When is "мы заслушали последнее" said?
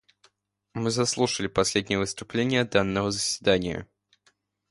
0.73-1.99